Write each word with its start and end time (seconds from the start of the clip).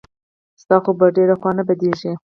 ستا 0.61 0.75
خو 0.83 0.91
به 0.99 1.05
ډېره 1.17 1.35
خوا 1.39 1.51
نه 1.57 1.63
بدېږي. 1.67 2.11